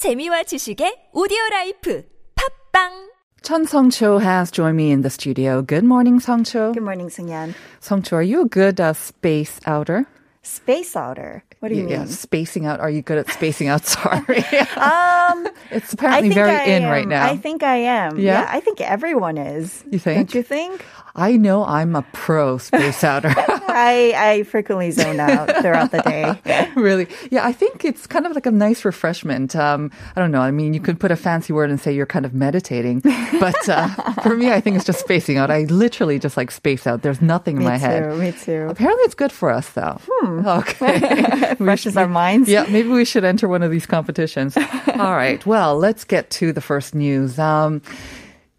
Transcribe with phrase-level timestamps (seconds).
[0.00, 2.03] 재미와 지식의 오디오 라이프
[2.35, 3.11] 팝빵
[3.43, 5.61] Chun Song-cho has joined me in the studio.
[5.61, 6.73] Good morning, Song-cho.
[6.73, 7.53] Good morning, Sungyan.
[7.79, 10.05] Song-cho, are you a good uh, space outer?
[10.43, 11.43] Space outer.
[11.61, 11.91] What do you mean?
[11.91, 12.07] yeah, mean?
[12.07, 12.79] spacing out.
[12.79, 13.85] Are you good at spacing out?
[13.85, 14.43] Sorry.
[14.81, 16.91] Um, it's apparently very I in am.
[16.91, 17.23] right now.
[17.25, 18.17] I think I am.
[18.17, 18.47] Yeah?
[18.49, 19.83] I think everyone is.
[19.91, 20.17] You think?
[20.17, 20.83] Don't you think?
[21.15, 23.33] I know I'm a pro space outer.
[23.37, 26.71] I I frequently zone out throughout the day.
[26.75, 27.07] really?
[27.29, 29.55] Yeah, I think it's kind of like a nice refreshment.
[29.55, 30.41] Um, I don't know.
[30.41, 33.01] I mean, you could put a fancy word and say you're kind of meditating,
[33.39, 33.87] but uh,
[34.23, 35.51] for me, I think it's just spacing out.
[35.51, 37.01] I literally just like space out.
[37.03, 38.17] There's nothing in Me my head.
[38.17, 38.67] Me too.
[38.69, 39.99] Apparently, it's good for us, though.
[40.23, 41.50] Okay.
[41.77, 42.49] Should- our minds.
[42.49, 44.55] Yeah, maybe we should enter one of these competitions.
[44.95, 45.45] All right.
[45.45, 47.37] Well, let's get to the first news.
[47.39, 47.81] Um,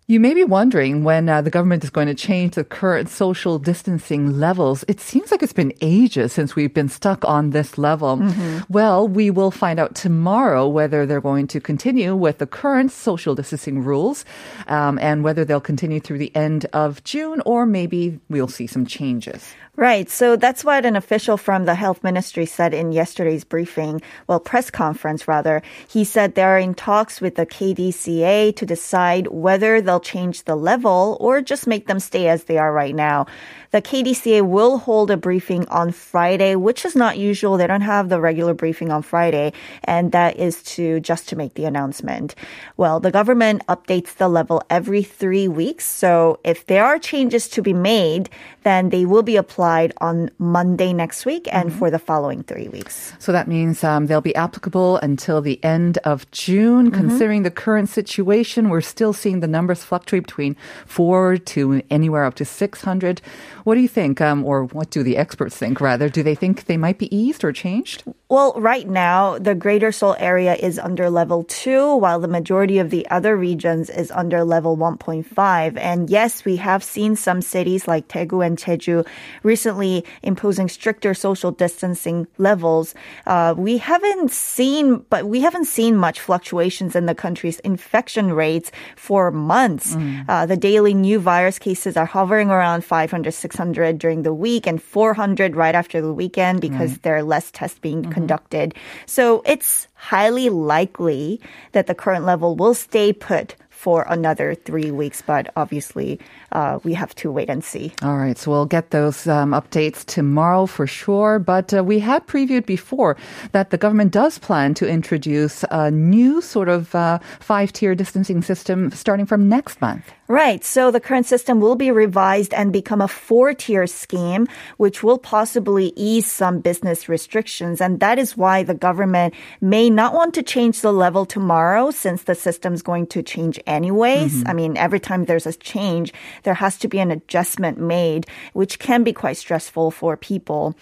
[0.09, 3.59] you may be wondering when uh, the government is going to change the current social
[3.59, 4.85] distancing levels.
[4.89, 8.21] It seems like it's been ages since we've been stuck on this level.
[8.69, 13.35] Well, we will find out tomorrow whether they're going to continue with the current social
[13.35, 14.25] distancing rules
[14.67, 18.85] um, and whether they'll continue through the end of June or maybe we'll see some
[18.85, 19.55] changes.
[19.75, 20.11] Right.
[20.11, 24.71] So that's what an official from the health ministry said in yesterday's briefing, well, press
[24.71, 25.63] conference rather.
[25.89, 31.17] He said they're in talks with the KDCA to decide whether they'll change the level
[31.21, 33.25] or just make them stay as they are right now.
[33.73, 37.57] The KDCA will hold a briefing on Friday, which is not usual.
[37.57, 41.55] They don't have the regular briefing on Friday, and that is to just to make
[41.55, 42.35] the announcement.
[42.77, 45.87] Well, the government updates the level every three weeks.
[45.87, 48.29] So if there are changes to be made,
[48.63, 53.15] then they will be applied on Monday next week and for the following three weeks.
[53.19, 56.91] So that means um, they'll be applicable until the end of June.
[56.91, 62.35] Considering the current situation, we're still seeing the numbers fluctuate between four to anywhere up
[62.35, 63.23] to 600.
[63.65, 66.09] What do you think, um, or what do the experts think, rather?
[66.09, 68.05] Do they think they might be eased or changed?
[68.29, 72.91] Well, right now, the Greater Seoul area is under level two, while the majority of
[72.91, 75.77] the other regions is under level 1.5.
[75.77, 79.07] And yes, we have seen some cities like Daegu and Jeju
[79.43, 82.95] recently imposing stricter social distancing levels.
[83.27, 88.73] Uh, we haven't seen, but we haven't seen much fluctuations in the country's infection rates
[88.97, 89.95] for months.
[90.29, 94.83] Uh, the daily new virus cases are hovering around 500, 600 during the week and
[94.83, 97.03] 400 right after the weekend because mm.
[97.03, 98.13] there are less tests being mm-hmm.
[98.13, 98.75] conducted.
[99.05, 101.39] So it's highly likely
[101.73, 106.21] that the current level will stay put for another three weeks, but obviously
[106.53, 107.93] uh, we have to wait and see.
[108.01, 111.41] All right, so we'll get those um, updates tomorrow for sure.
[111.41, 113.17] But uh, we had previewed before
[113.51, 118.41] that the government does plan to introduce a new sort of uh, five tier distancing
[118.41, 120.07] system starting from next month.
[120.29, 120.65] Right.
[120.65, 124.47] So the current system will be revised and become a four tier scheme,
[124.79, 127.83] which will possibly ease some business restrictions.
[127.83, 132.23] And that is why the government may not want to change the level tomorrow since
[132.23, 134.45] the system's going to change anyways.
[134.47, 136.13] I mean, every time there's a change,
[136.45, 140.77] there has to be an adjustment made, which can be quite stressful for people.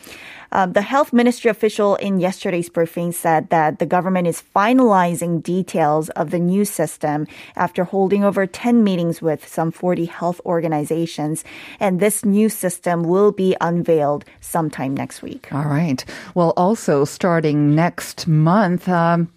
[0.53, 6.09] Um, the health ministry official in yesterday's briefing said that the government is finalizing details
[6.11, 11.45] of the new system after holding over 10 meetings with some 40 health organizations.
[11.79, 15.49] And this new system will be unveiled sometime next week.
[15.53, 16.05] All right.
[16.35, 19.31] Well, also starting next month, um,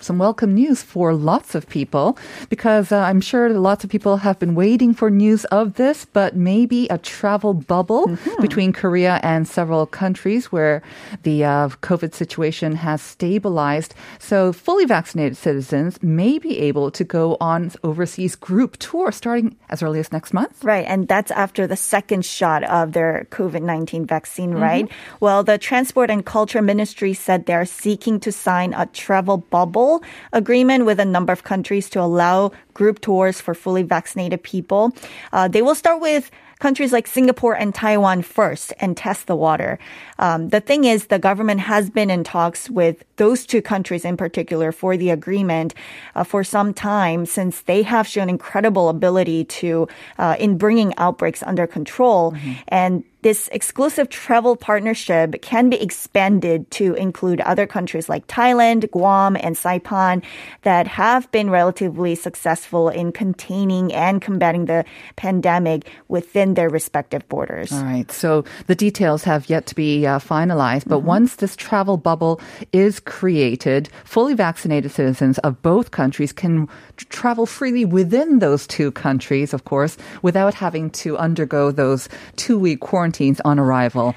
[0.00, 2.18] some welcome news for lots of people
[2.50, 6.36] because uh, I'm sure lots of people have been waiting for news of this, but
[6.36, 10.82] maybe a travel bubble between Korea and several countries where
[11.22, 13.94] the uh, COVID situation has stabilized.
[14.18, 19.82] So fully vaccinated citizens may be able to go on overseas group tour starting as
[19.82, 20.64] early as next month.
[20.64, 24.88] Right, and that's after the second shot of their COVID 19 vaccine, right?
[25.20, 29.83] Well, the Transport and Culture Ministry said they're seeking to sign a travel bubble
[30.32, 34.92] agreement with a number of countries to allow group tours for fully vaccinated people.
[35.32, 39.78] Uh, they will start with countries like Singapore and Taiwan first and test the water.
[40.18, 44.16] Um, the thing is, the government has been in talks with those two countries in
[44.16, 45.74] particular for the agreement
[46.14, 49.88] uh, for some time since they have shown incredible ability to
[50.18, 52.34] uh, in bringing outbreaks under control
[52.68, 59.34] and this exclusive travel partnership can be expanded to include other countries like Thailand, Guam,
[59.40, 60.22] and Saipan
[60.60, 64.84] that have been relatively successful in containing and combating the
[65.16, 67.72] pandemic within their respective borders.
[67.72, 68.12] All right.
[68.12, 72.42] So the details have yet to be uh, finalized, but once this travel bubble
[72.72, 76.68] is created, fully vaccinated citizens of both countries can
[77.08, 82.06] travel freely within those two countries, of course, without having to undergo those
[82.36, 82.80] two week
[83.14, 84.14] quarantines on arrival.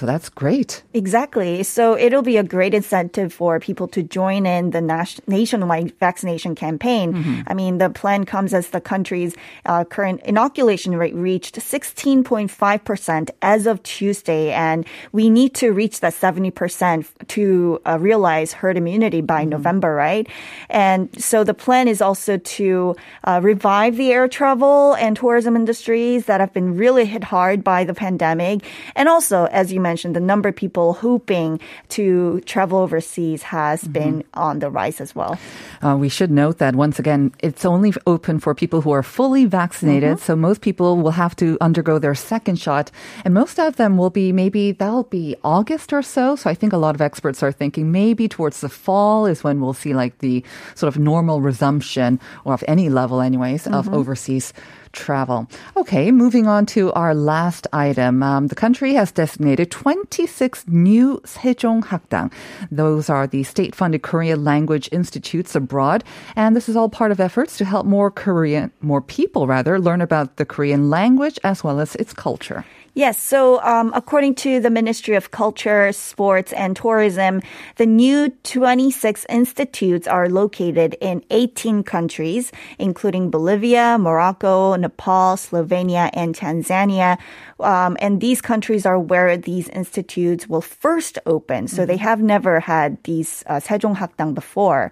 [0.00, 0.82] So that's great.
[0.94, 1.62] Exactly.
[1.62, 6.54] So it'll be a great incentive for people to join in the nas- nationwide vaccination
[6.54, 7.12] campaign.
[7.12, 7.40] Mm-hmm.
[7.46, 9.36] I mean, the plan comes as the country's
[9.66, 14.52] uh, current inoculation rate reached 16.5% as of Tuesday.
[14.52, 19.50] And we need to reach that 70% to uh, realize herd immunity by Mm-hmm.
[19.50, 20.26] November, right?
[20.70, 26.24] And so the plan is also to uh, revive the air travel and tourism industries
[26.24, 28.64] that have been really hit hard by the pandemic.
[28.96, 31.60] And also, as you mentioned, the number of people hoping
[31.90, 33.92] to travel overseas has Mm-hmm.
[33.92, 35.38] been on the rise as well.
[35.82, 39.44] Uh, we should note that once again, it's only open for people who are fully
[39.46, 40.16] vaccinated.
[40.16, 40.24] Mm-hmm.
[40.24, 42.90] So most people will have to undergo their second shot.
[43.24, 46.36] And most of them will be maybe that'll be August or so.
[46.36, 49.60] So I think a lot of experts are thinking maybe towards the fall is when
[49.60, 50.44] we'll see like the
[50.74, 54.52] sort of normal resumption or of any level anyways of overseas
[54.92, 55.48] travel.
[55.76, 58.22] Okay, moving on to our last item.
[58.22, 62.32] Um, the country has designated 26 new Sejong Hakdang.
[62.70, 66.04] Those are the state-funded Korean language institutes abroad,
[66.36, 70.00] and this is all part of efforts to help more Korean, more people rather, learn
[70.00, 72.64] about the Korean language as well as its culture.
[72.94, 73.22] Yes.
[73.22, 77.40] So, um, according to the Ministry of Culture, Sports, and Tourism,
[77.76, 82.50] the new 26 institutes are located in 18 countries,
[82.80, 87.16] including Bolivia, Morocco, Nepal, Slovenia, and Tanzania.
[87.60, 91.68] Um, and these countries are where these institutes will first open.
[91.68, 94.90] So they have never had these uh, Sejong Hakdang before.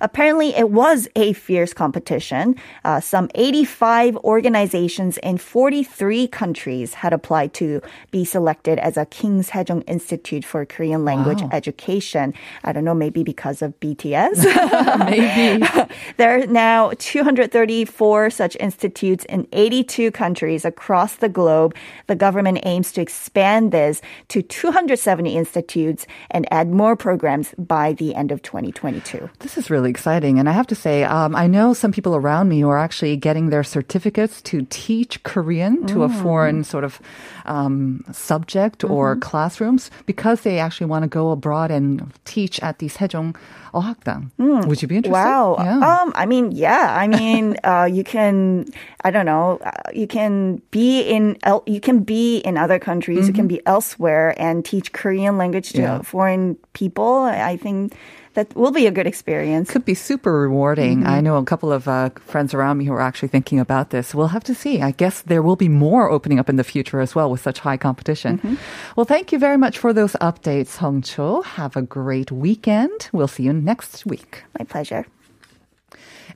[0.00, 2.56] Apparently, it was a fierce competition.
[2.84, 7.80] Uh, some 85 organizations in 43 countries had applied to
[8.10, 11.50] be selected as a King Sejong Institute for Korean Language Wow.
[11.52, 12.32] Education.
[12.64, 14.36] I don't know, maybe because of BTS.
[15.10, 15.66] Maybe.
[16.16, 21.74] There are now 234 such institutes in 82 countries across the globe.
[22.06, 28.14] The government aims to expand this to 270 institutes and add more programs by the
[28.14, 29.28] end of 2022.
[29.40, 30.38] This is really exciting.
[30.38, 33.16] And I have to say, um, I know some people around me who are actually
[33.16, 37.00] getting their certificates to teach Korean to a foreign sort of
[37.44, 42.88] um, subject or classrooms because they actually want to go abroad and teach at the
[42.88, 43.36] Sejong
[43.74, 44.30] Hakdang.
[44.38, 45.12] Would you be interested?
[45.12, 45.56] Wow.
[45.58, 46.00] Yeah.
[46.02, 46.96] Um, I mean, yeah.
[46.98, 48.66] I mean, uh, you can,
[49.04, 53.26] I don't know, uh, you can be in, el- you can be in other countries,
[53.28, 56.00] you can be elsewhere and teach Korean language to Yeah.
[56.02, 57.24] foreign people.
[57.24, 57.92] I think
[58.36, 59.70] that will be a good experience.
[59.70, 61.06] could be super rewarding.
[61.06, 64.14] I know a couple of uh, friends around me who are actually thinking about this.
[64.14, 64.82] We'll have to see.
[64.82, 67.58] I guess there will be more opening up in the future as well with such
[67.60, 68.58] high competition.
[68.94, 71.42] Well, thank you very much for those updates, Hong Cho.
[71.42, 73.08] Have a great weekend.
[73.10, 74.44] We'll see you next week.
[74.58, 75.06] My pleasure.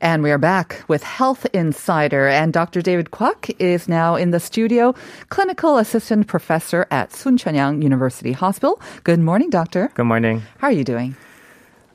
[0.01, 2.29] And we are back with Health Insider.
[2.29, 2.81] And Dr.
[2.81, 4.95] David Kwok is now in the studio,
[5.29, 8.81] clinical assistant professor at Soonchunhyang University Hospital.
[9.05, 9.91] Good morning, doctor.
[9.93, 10.41] Good morning.
[10.59, 11.15] How are you doing?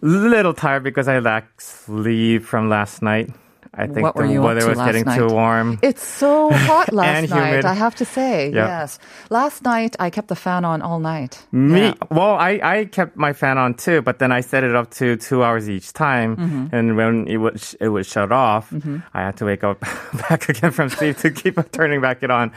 [0.06, 3.32] Little tired because I lacked sleep from last night.
[3.78, 5.18] I think what the weather was getting night?
[5.18, 5.80] too warm.
[5.82, 7.66] It's so hot last And night.
[7.66, 8.50] I have to say.
[8.52, 8.68] Yeah.
[8.68, 9.00] Yes.
[9.30, 11.44] Last night, I kept the fan on all night.
[11.52, 11.94] Me, Yeah.
[12.10, 15.18] well, I, I kept my fan on too, but then I set it up to
[15.18, 16.76] two hours each time, Mm-hmm.
[16.76, 18.72] and when it would sh- it would shut off,
[19.14, 19.82] I had to wake up
[20.30, 22.54] back again from sleep to keep turning back it on.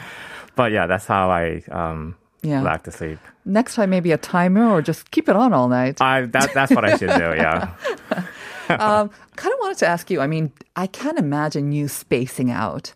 [0.54, 2.62] But yeah, that's how I um Yeah.
[2.62, 3.18] lacked the sleep.
[3.48, 6.00] Next time, maybe a timer or just keep it on all night.
[6.00, 7.34] I that that's what I should do.
[7.36, 7.74] Yeah.
[8.70, 12.92] Um, kind of wanted to ask you, I mean, I can't imagine you spacing out.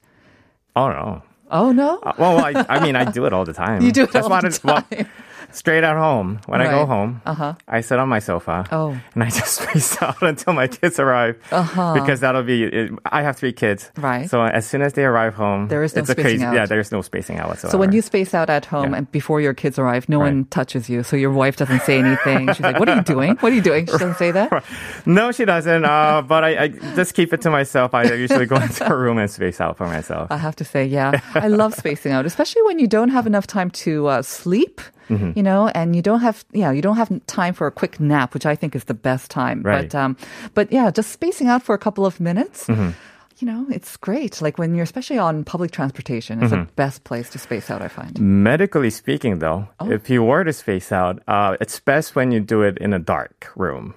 [0.76, 1.22] Oh no.
[1.50, 1.98] Oh, no?
[2.02, 3.80] Uh, Well, I, I mean, I do it all the time.
[3.86, 5.08] You do it That's all the it's- well, time.
[5.52, 6.40] Straight at home.
[6.46, 7.54] When I go home, Uh-huh.
[7.68, 8.66] I sit on my sofa.
[8.72, 8.98] Oh.
[9.14, 11.36] And I just space out until my kids arrive.
[11.50, 11.94] Uh-huh.
[11.94, 13.90] Because that'll be, it, I have three kids.
[13.96, 14.28] Right.
[14.28, 16.54] So as soon as they arrive home, There is no it's a spacing crazy, out.
[16.54, 17.72] Yeah, there's no spacing out whatsoever.
[17.72, 18.98] So when you space out at home Yeah.
[18.98, 20.32] and before your kids arrive, no Right.
[20.32, 21.02] one touches you.
[21.02, 22.48] So your wife doesn't say anything.
[22.52, 23.36] She's like, "What are you doing?
[23.40, 24.64] What are you doing?" She doesn't say that.
[25.06, 25.84] no, she doesn't.
[25.84, 27.94] Uh, but I, I just keep it to myself.
[27.94, 30.30] I usually go into a room and space out for myself.
[30.30, 33.46] I have to say, yeah, I love spacing out, especially when you don't have enough
[33.46, 34.80] time to uh, sleep.
[35.12, 35.32] Mm-hmm.
[35.36, 38.34] You know, and you don't have, yeah, you don't have time for a quick nap,
[38.34, 39.62] which I think is the best time.
[39.62, 39.88] Right.
[39.90, 40.16] But, um,
[40.54, 42.66] but yeah, just spacing out for a couple of minutes.
[42.66, 42.90] Mm-hmm.
[43.38, 44.40] You know, it's great.
[44.40, 46.64] Like when you're, especially on public transportation, it's Mm-hmm.
[46.66, 47.82] the best place to space out.
[47.82, 48.14] I find.
[48.20, 49.90] Medically speaking, though, Oh.
[49.90, 52.98] if you were to space out, uh, it's best when you do it in a
[53.00, 53.94] dark room.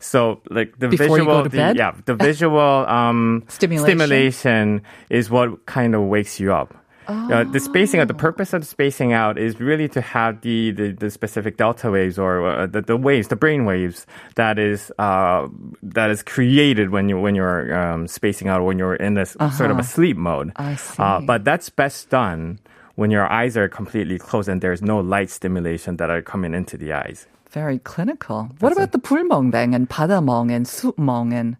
[0.00, 3.98] So, like the Before visual, the- yeah, the visual um, Stimulation?
[3.98, 6.72] stimulation is what kind of wakes you up.
[7.10, 7.44] Oh.
[7.44, 11.10] The spacing out, the purpose of spacing out is really to have the, the, the
[11.10, 15.48] specific delta waves or uh, the, the waves, the brain waves that is uh,
[15.82, 19.56] that is created when you when you're um, spacing out, when you're in this uh-huh.
[19.56, 19.88] sort of a uh-huh.
[19.88, 20.52] sleep mode.
[20.56, 21.02] I uh, see.
[21.02, 22.58] Uh, but that's best done
[22.96, 26.76] when your eyes are completely closed and there's no light stimulation that are coming into
[26.76, 27.26] the eyes.
[27.50, 28.48] Very clinical.
[28.50, 31.56] That's what about the pulmong then and padamong and supmong and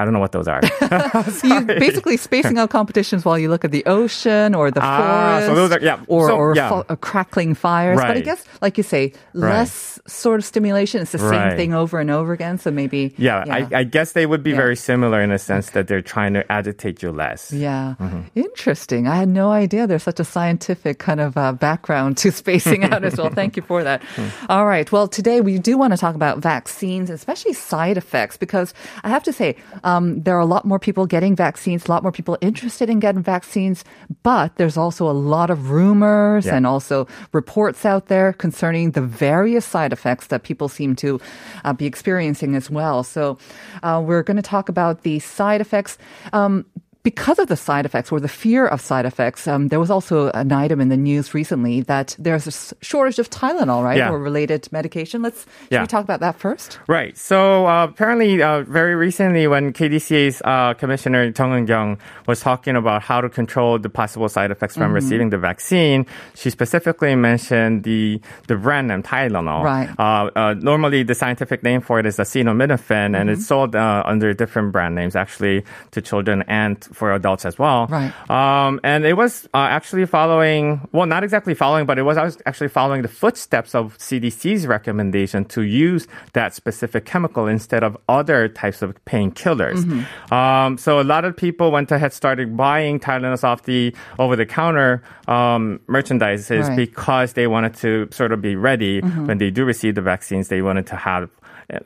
[0.00, 0.60] I don't know what those are.
[1.44, 5.46] you basically spacing out competitions while you look at the ocean or the Ah, forest
[5.48, 6.00] so those are- yeah.
[6.08, 6.68] or, So, or yeah.
[6.70, 7.98] fo- uh, crackling fires.
[8.00, 11.02] But I guess, like you say, less sort of stimulation.
[11.02, 11.56] It's the same Right.
[11.56, 12.58] thing over and over again.
[12.58, 13.14] So maybe.
[13.18, 14.56] yeah, I, I guess they would be Yeah.
[14.56, 17.52] very similar in a sense that they're trying to agitate you less.
[17.52, 17.94] Yeah.
[18.00, 18.20] Mm-hmm.
[18.34, 19.06] Interesting.
[19.06, 23.04] I had no idea there's such a scientific kind of uh, background to spacing out
[23.04, 23.30] as well.
[23.30, 24.02] Thank you for that.
[24.16, 24.28] Hmm.
[24.48, 24.90] All right.
[24.90, 28.72] Well, today we do want to talk about vaccines, especially side effects, because
[29.04, 29.56] I have to say,
[29.90, 33.00] um, there are a lot more people getting vaccines, a lot more people interested in
[33.00, 33.84] getting vaccines,
[34.22, 36.56] but there's also a lot of rumors Yeah.
[36.56, 41.20] and also reports out there concerning the various side effects that people seem to
[41.64, 43.02] uh, be experiencing as well.
[43.02, 43.38] So
[43.82, 45.98] uh, we're going to talk about the side effects.
[46.32, 46.64] Um,
[47.02, 50.30] because of the side effects or the fear of side effects, um, there was also
[50.32, 54.10] an item in the news recently that there's a shortage of Tylenol, right, Yeah.
[54.10, 55.22] or related medication.
[55.22, 55.80] Let's should Yeah.
[55.80, 56.78] we talk about that first?
[56.88, 57.16] Right.
[57.16, 63.00] So uh, apparently, uh, very recently, when KDCA's uh, Commissioner Jung Eun-kyung was talking about
[63.02, 66.04] how to control the possible side effects from receiving the vaccine,
[66.34, 69.62] she specifically mentioned the the brand name Tylenol.
[69.64, 69.88] Right.
[69.98, 74.34] Uh, uh, normally, the scientific name for it is acetaminophen, and it's sold uh, under
[74.34, 77.86] different brand names, actually, to children and for adults as well.
[77.88, 78.12] Right.
[78.30, 82.16] Um, and it was uh, actually following, well, not exactly following, but it was
[82.46, 88.48] actually following the footsteps of CDC's recommendation to use that specific chemical instead of other
[88.48, 89.84] types of painkillers.
[90.32, 95.80] Um, so a lot of people went ahead, started buying Tylenol off the over-the-counter um,
[95.86, 96.76] merchandise Right.
[96.76, 100.48] because they wanted to sort of be ready when they do receive the vaccines.
[100.48, 101.30] They wanted to have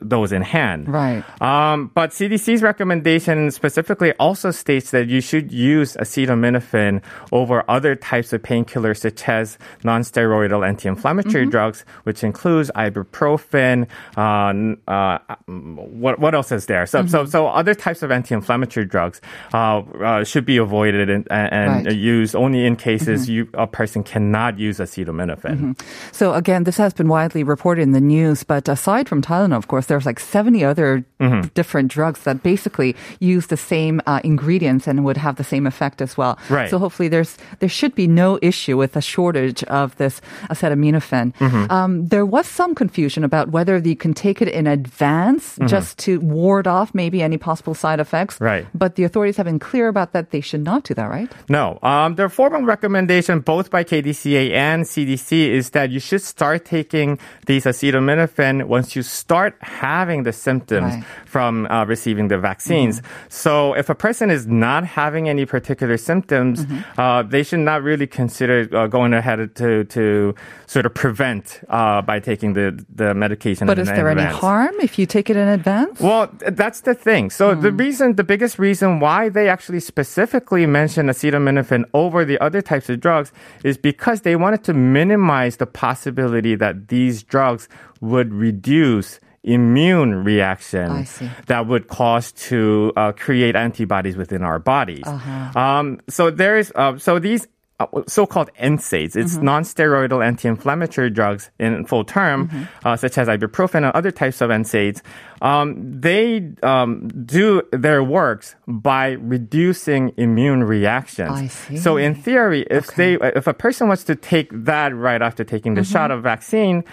[0.01, 0.87] those in hand.
[0.89, 1.23] Right.
[1.41, 7.01] Um, but CDC's recommendation specifically also states that you should use acetaminophen
[7.31, 13.87] over other types of painkillers such as non-steroidal anti-inflammatory drugs, which includes ibuprofen.
[14.17, 16.85] Uh, uh, what what else is there?
[16.85, 19.21] So so so other types of anti-inflammatory drugs
[19.53, 21.95] uh, uh, should be avoided and, and Right.
[21.95, 25.75] used only in cases you a person cannot use acetaminophen.
[26.13, 29.67] So again, this has been widely reported in the news, but aside from Tylenol, of
[29.67, 31.47] course, there's like 70 other Mm-hmm.
[31.55, 36.01] different drugs that basically use the same uh, ingredients and would have the same effect
[36.01, 36.37] as well.
[36.49, 36.69] Right.
[36.69, 40.19] So hopefully there's, there should be no issue with a shortage of this
[40.51, 41.33] acetaminophen.
[41.37, 41.71] Mm-hmm.
[41.71, 46.19] Um, there was some confusion about whether you can take it in advance just to
[46.19, 48.35] ward off maybe any possible side effects.
[48.35, 48.43] Mm-hmm.
[48.43, 48.67] Right.
[48.75, 51.31] But the authorities have been clear about that they should not do that, right?
[51.47, 51.79] No.
[51.81, 57.17] Um, the formal recommendation, both by KDCA and CDC, is that you should start taking
[57.47, 61.03] these acetaminophen once you start having the symptoms Right.
[61.25, 63.01] from uh, receiving the vaccines.
[63.29, 66.65] So if a person is not having any particular symptoms,
[66.97, 70.33] uh, they should not really consider uh, going ahead to to
[70.67, 72.67] sort of prevent uh, by taking the
[73.01, 73.67] the medication.
[73.67, 75.99] But is there any harm if you take it in advance?
[75.99, 76.29] Well,
[76.61, 77.29] that's the thing.
[77.29, 82.61] So the reason, the biggest reason why they actually specifically mention acetaminophen over the other
[82.61, 83.31] types of drugs
[83.63, 87.67] is because they wanted to minimize the possibility that these drugs
[88.01, 91.05] would reduce immune reaction
[91.45, 95.05] that would cause to uh, create antibodies within our bodies.
[95.07, 97.47] Um, so there is, uh, so these
[97.77, 99.17] uh, so-called NSAIDs.
[99.17, 104.49] It's non-steroidal anti-inflammatory drugs in full term, uh, such as ibuprofen and other types of
[104.49, 105.01] NSAIDs.
[105.41, 111.31] Um, they um, do their works by reducing immune reactions.
[111.31, 111.75] I see.
[111.75, 115.73] So in theory, if they, if a person wants to take that right after taking
[115.75, 116.85] the shot of vaccine,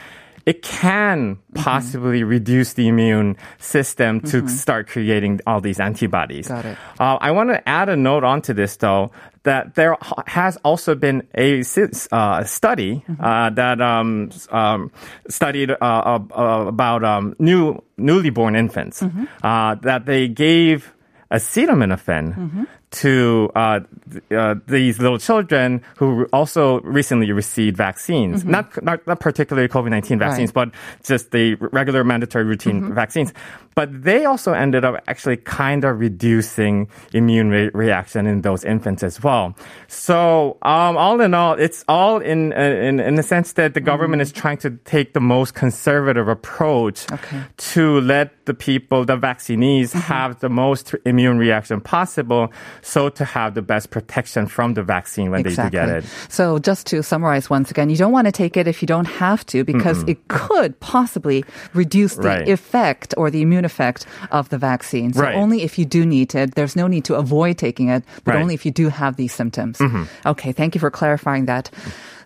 [0.46, 1.64] it can Mm-hmm.
[1.64, 6.48] possibly reduce the immune system to start creating all these antibodies.
[6.48, 6.78] Got it.
[6.98, 9.12] Uh, I want to add a note onto this though
[9.44, 9.96] that there
[10.26, 11.60] has also been a
[12.10, 13.20] uh, study Mm-hmm.
[13.22, 14.90] uh, that um, um,
[15.28, 19.24] studied uh, uh, uh, about um, new newly born infants Mm-hmm.
[19.44, 20.94] uh, that they gave
[21.30, 22.64] acetaminophen Mm-hmm.
[22.92, 23.80] To uh,
[24.10, 29.90] th- uh, these little children who also recently received vaccines, not, not not particularly COVID
[29.90, 30.58] nineteen vaccines, Mm-hmm.
[30.58, 30.68] Right.
[30.68, 30.78] Mm-hmm.
[31.00, 33.32] but just the regular mandatory routine vaccines.
[33.74, 39.02] But they also ended up actually kind of reducing immune re- reaction in those infants
[39.02, 39.56] as well.
[39.88, 44.20] So um, all in all, it's all in in in the sense that the government
[44.20, 47.40] is trying to take the most conservative approach Okay.
[47.72, 50.00] to let the people, the vaccinees, Mm-hmm.
[50.12, 55.30] have the most immune reaction possible, so to have the best protection from the vaccine
[55.30, 56.04] when they do get it.
[56.28, 59.06] So just to summarize once again, you don't want to take it if you don't
[59.06, 62.48] have to because it could possibly reduce the Right.
[62.48, 65.12] effect or the immune effect of the vaccine.
[65.12, 65.34] So Right.
[65.36, 66.54] only if you do need it.
[66.54, 68.34] There's no need to avoid taking it, but Right.
[68.34, 68.42] Mm-hmm.
[68.42, 69.80] only if you do have these symptoms.
[70.26, 71.70] Okay, thank you for clarifying that.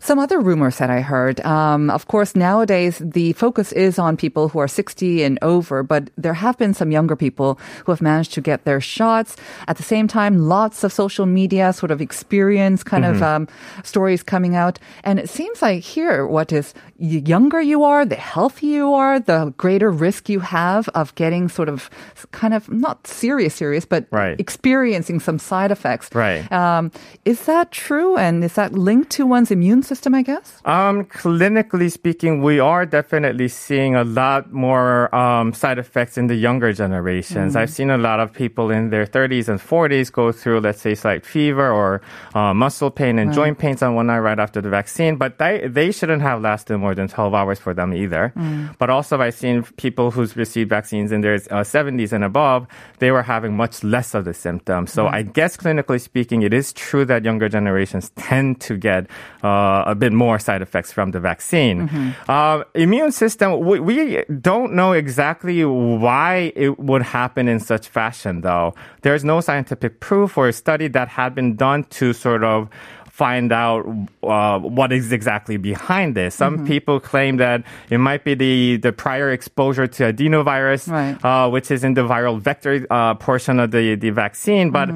[0.01, 1.41] Some other rumors that I heard.
[1.41, 6.11] Um, of course, nowadays the focus is on people who are 60 and over, but
[6.17, 9.37] there have been some younger people who have managed to get their shots.
[9.69, 13.49] At the same time, lots of social media sort of experience kind of um,
[13.83, 14.79] stories coming out.
[15.05, 19.21] And it seems like here, what is the younger you are, the healthier you are,
[19.21, 21.89] the greater risk you have of getting sort of
[22.33, 24.39] kind of not serious, serious, but Right.
[24.41, 26.11] experiencing some side effects.
[26.15, 26.51] Right.
[26.53, 26.91] Um,
[27.25, 28.17] is that true?
[28.17, 30.61] And is that linked to one's immune system, I guess?
[30.65, 36.35] Um, clinically speaking, we are definitely seeing a lot more um, side effects in the
[36.35, 37.57] younger generations.
[37.57, 40.95] I've seen a lot of people in their 30s and 40s go through, let's say,
[40.95, 42.03] slight fever or
[42.35, 45.17] uh, muscle pain and joint pains on one eye right after the vaccine.
[45.17, 48.33] But they, they shouldn't have lasted more than 12 hours for them either.
[48.79, 52.67] But also, I've seen people who's received vaccines in their uh, 70s and above,
[52.99, 54.93] they were having much less of the symptoms.
[54.93, 59.07] So I guess clinically speaking, it is true that younger generations tend to get
[59.43, 62.15] uh, a bit more side effects from the vaccine.
[62.29, 68.41] Uh, immune system, we, we don't know exactly why it would happen in such fashion,
[68.41, 68.75] though.
[69.03, 72.69] There's no scientific proof or study that had been done to sort of
[73.11, 73.87] find out
[74.23, 76.35] uh, what is exactly behind this.
[76.35, 81.17] Some people claim that it might be the, the prior exposure to adenovirus, Right.
[81.25, 84.71] uh, which is in the viral vector uh, portion of the, the vaccine.
[84.71, 84.91] But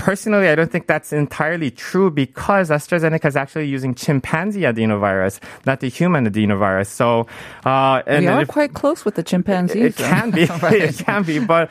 [0.00, 5.80] personally, I don't think that's entirely true because AstraZeneca is actually using chimpanzee adenovirus, not
[5.80, 6.86] the human adenovirus.
[6.86, 7.26] So,
[7.66, 9.76] uh, and we are if- quite close with the chimpanzees.
[9.76, 10.42] it can be.
[10.50, 11.70] it can be, but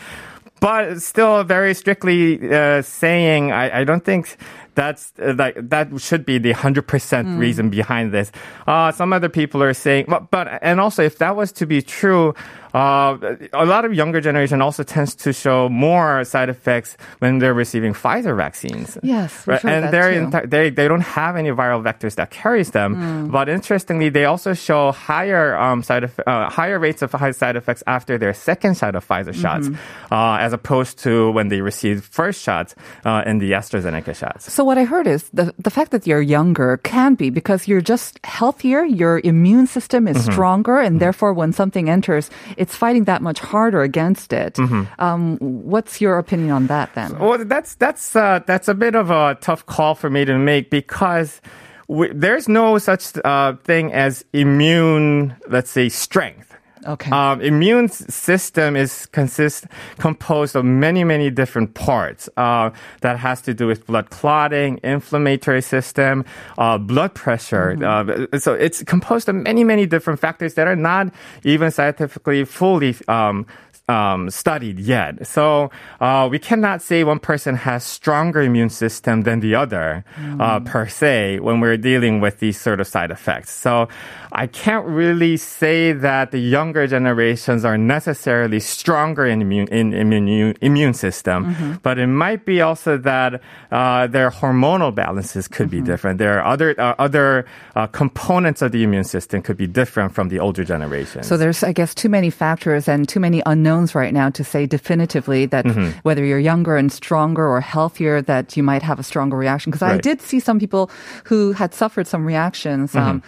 [0.60, 4.38] but still very strictly uh, saying I, I don't think
[4.76, 8.32] that's uh, like that should be the 100% reason behind this.
[8.68, 11.82] Uh, some other people are saying but, but and also if that was to be
[11.82, 12.36] true
[12.74, 13.18] uh,
[13.54, 17.94] a lot of younger generation also tends to show more side effects when they're receiving
[17.94, 18.98] Pfizer vaccines.
[19.04, 20.26] Yes, Right, and they're too.
[20.28, 22.96] enti- they they don't have any viral vectors that carries them.
[22.96, 23.32] Mm.
[23.32, 27.56] But interestingly, they also show higher um, side eff- uh, higher rates of high side
[27.56, 30.14] effects after their second shot of Pfizer shots, Mm-hmm.
[30.14, 34.52] uh, as opposed to when they received first shots uh, in the AstraZeneca shots.
[34.54, 37.82] So what I heard is the the fact that you're younger can be because you're
[37.82, 40.32] just healthier, your immune system is Mm-hmm.
[40.32, 44.56] stronger, and therefore when something enters, it's fighting that much harder against it.
[44.56, 44.84] Mm-hmm.
[45.02, 47.18] Um, what's your opinion on that then?
[47.18, 50.70] Well, that's that's uh, that's a bit of a tough call for me to make
[50.70, 51.42] because
[51.88, 56.54] we, there's no such uh, thing as immune, let's say, strength.
[56.88, 57.12] Okay.
[57.12, 59.66] Um, immune system is consist
[59.98, 62.70] composed of many many different parts uh,
[63.02, 66.26] that has to do with blood clotting, inflammatory system,
[66.58, 67.78] uh, blood pressure.
[67.84, 71.12] Uh, so it's composed of many many different factors that are not
[71.44, 72.96] even scientifically fully.
[73.08, 73.46] Um,
[73.90, 75.26] um, studied yet.
[75.26, 80.06] So uh, we cannot say one person has stronger immune system than the other
[80.40, 83.52] uh, per se when we're dealing with these sort of side effects.
[83.52, 83.90] So
[84.32, 90.54] I can't really say that the younger generations are necessarily stronger in immune in immune
[90.62, 96.20] immune system, but it might be also that uh, their hormonal balances could be different.
[96.20, 100.30] There are other uh, other uh, components of the immune system could be different from
[100.30, 101.26] the older generations.
[101.26, 104.66] So there's, I guess, too many factors and too many unknowns right now to say
[104.66, 106.00] definitively that Mm-hmm.
[106.04, 109.72] whether you're younger and stronger or healthier, that you might have a stronger reaction.
[109.72, 110.90] Because I did see some people
[111.26, 112.94] who had suffered some reactions.
[112.94, 113.10] Mm-hmm.
[113.10, 113.24] Um,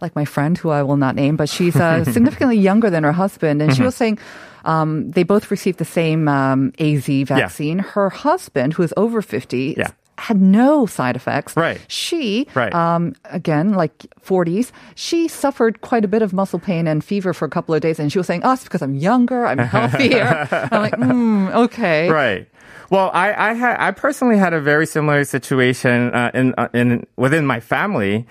[0.00, 3.12] like my friend, who I will not name, but she's uh, significantly younger than her
[3.12, 3.84] husband, and she Mm-hmm.
[3.86, 4.18] was saying
[4.64, 7.78] um, they both received the same um, AZ vaccine.
[7.78, 9.90] Her husband, who is over fifty, Yeah.
[10.18, 11.56] Had no side effects.
[11.56, 11.80] Right.
[11.88, 12.74] She, Right.
[12.74, 17.44] um, again, like 40s, she suffered quite a bit of muscle pain and fever for
[17.44, 17.98] a couple of days.
[17.98, 20.48] And she was saying, oh, it's because I'm younger, I'm healthier.
[20.72, 22.08] I'm like, mm, okay.
[22.10, 22.48] Right.
[22.90, 27.06] Well, I I had I personally had a very similar situation uh, in uh, in
[27.16, 28.26] within my family.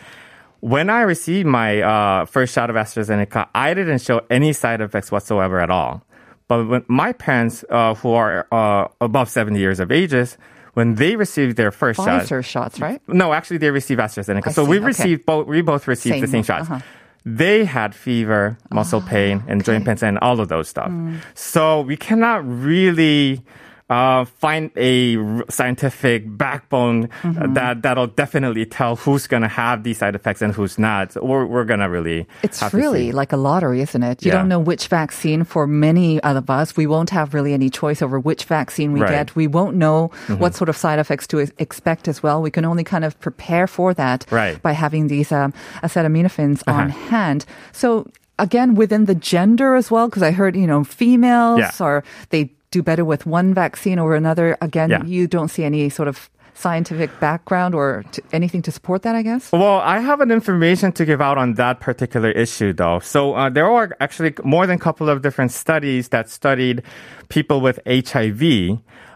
[0.59, 5.11] When I received my uh, first shot of AstraZeneca, I didn't show any side effects
[5.11, 6.05] whatsoever at all.
[6.47, 10.37] But my parents, uh, who are uh, above 70 years of ages,
[10.73, 13.01] when they received their first shot, Pfizer shots, right?
[13.07, 14.47] no, actually they received AstraZeneca.
[14.47, 14.85] I so see, we okay.
[14.85, 15.47] received both.
[15.47, 16.69] We both received the Same, same shots.
[16.69, 16.81] uh-huh.
[17.25, 20.91] They had fever, muscle pain, and joint pains, and all of those stuff.
[21.35, 23.41] So we cannot really
[23.89, 25.17] uh, find a
[25.49, 27.53] scientific backbone Mm-hmm.
[27.53, 31.15] that that'll definitely tell who's gonna have these side effects and who's not.
[31.21, 32.25] We're we're gonna really.
[32.43, 34.23] It's have to really like a lottery, isn't it?
[34.25, 34.37] You Yeah.
[34.39, 36.75] don't know which vaccine for many of us.
[36.77, 39.09] We won't have really any choice over which vaccine we Right.
[39.11, 39.17] Mm-hmm.
[39.19, 39.35] get.
[39.35, 42.41] We won't know what sort of side effects to expect as well.
[42.41, 44.61] We can only kind of prepare for that Right.
[44.61, 47.09] by having these um, acetaminophen on Uh-huh.
[47.09, 47.45] hand.
[47.71, 48.07] So
[48.39, 51.71] again, within the gender as well, because I heard, you know, females Yeah.
[51.79, 54.57] or they do better with one vaccine over another.
[54.69, 55.03] Again, Yeah.
[55.05, 59.23] you don't see any sort of scientific background or t- anything to support that, I
[59.23, 59.51] guess?
[59.51, 62.99] Well, I have an information to give out on that particular issue, though.
[62.99, 66.83] So uh, there are actually more than a couple of different studies that studied
[67.29, 68.43] people with HIV.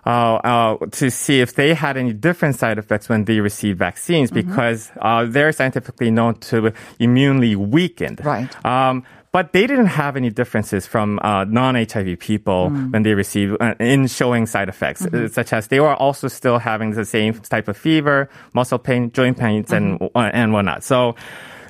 [0.05, 4.31] Uh, uh, to see if they had any different side effects when they received vaccines
[4.31, 8.23] because uh, they're scientifically known to immunely weakened.
[8.23, 8.47] Right.
[8.65, 12.91] Um, but they didn't have any differences from uh, non-HIV people Mm.
[12.93, 15.25] when they received uh, in showing side effects, Mm-hmm.
[15.25, 19.11] uh, such as they were also still having the same type of fever, muscle pain,
[19.11, 20.17] joint pains, and Mm-hmm.
[20.17, 20.83] uh, and whatnot.
[20.83, 21.15] So.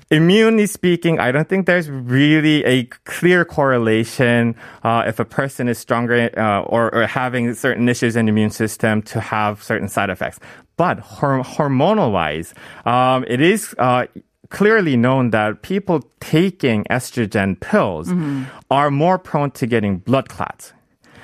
[0.09, 5.77] Immunely speaking, I don't think there's really a clear correlation uh, if a person is
[5.79, 10.09] stronger uh, or, or having certain issues in the immune system to have certain side
[10.09, 10.39] effects.
[10.77, 12.53] But hor- hormonal wise,
[12.85, 14.05] um, it is uh,
[14.49, 18.43] clearly known that people taking estrogen pills Mm-hmm.
[18.71, 20.73] are more prone to getting blood clots.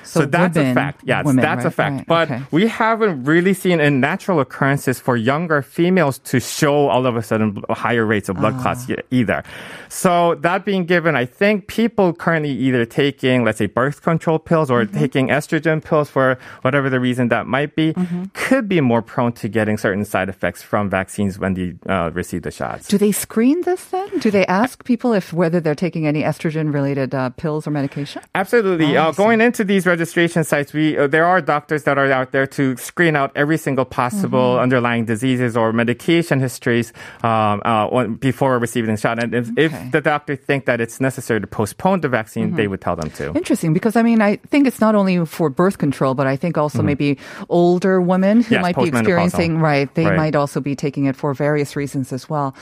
[0.04, 1.00] So, So that's women- a fact.
[1.04, 1.96] Yes, women, that's a fact.
[1.96, 2.42] right, but okay.
[2.50, 7.22] we haven't really seen in natural occurrences for younger females to show all of a
[7.22, 8.62] sudden higher rates of blood Ah.
[8.62, 9.42] clots either.
[9.88, 14.70] So that being given, I think people currently either taking, let's say, birth control pills
[14.70, 14.98] or Mm-hmm.
[14.98, 18.24] taking estrogen pills for whatever the reason that might be, Mm-hmm.
[18.34, 22.42] could be more prone to getting certain side effects from vaccines when they uh, receive
[22.42, 22.88] the shots.
[22.88, 24.08] Do they screen this then?
[24.18, 28.22] Do they ask people if whether they're taking any estrogen related uh, pills or medication?
[28.34, 28.96] Absolutely.
[28.96, 32.30] Oh, uh, going into these registration sites, we uh, there are doctors that are out
[32.34, 34.64] there to screen out every single possible Mm-hmm.
[34.66, 36.88] underlying diseases or medication histories
[37.22, 39.16] um, uh, before receiving the shot.
[39.22, 39.66] And if, Okay.
[39.66, 42.56] if the doctor think that it's necessary to postpone the vaccine, Mm-hmm.
[42.60, 43.24] they would tell them to.
[43.40, 46.58] Interesting, because I mean, I think it's not only for birth control, but I think
[46.58, 47.08] also maybe
[47.48, 50.10] older women who Yes, might be experiencing, right, they Right.
[50.10, 50.22] Mm-hmm.
[50.24, 52.54] might also be taking it for various reasons as well.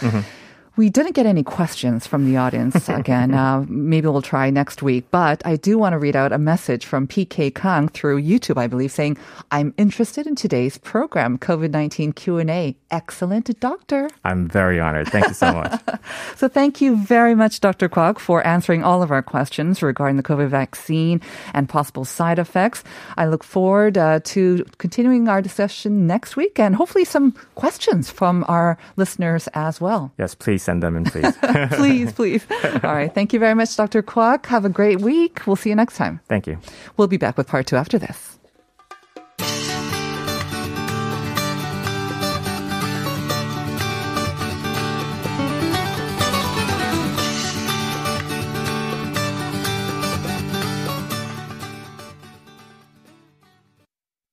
[0.75, 3.35] We didn't get any questions from the audience again.
[3.35, 5.05] Uh, maybe we'll try next week.
[5.11, 8.69] But I do want to read out a message from PK Kang through YouTube, I
[8.69, 9.19] believe, saying,
[9.51, 12.75] I'm interested in today's program, COVID-19 Q&A.
[12.91, 14.09] Excellent, doctor.
[14.25, 15.09] I'm very honored.
[15.09, 15.81] Thank you so much.
[16.37, 17.89] So thank you very much, Dr.
[17.89, 21.21] Kwok, for answering all of our questions regarding the COVID vaccine
[21.53, 22.83] and possible side effects.
[23.19, 28.45] I look forward uh, to continuing our discussion next week and hopefully some questions from
[28.49, 30.13] our listeners as well.
[30.19, 31.37] yes, please send them in, please.
[31.72, 32.46] please, please.
[32.85, 33.12] All right.
[33.12, 34.03] Thank you very much, Dr.
[34.03, 34.46] Kwok.
[34.46, 35.46] Have a great week.
[35.46, 36.20] We'll see you next time.
[36.29, 36.59] Thank you.
[36.96, 38.38] We'll be back with part two after this.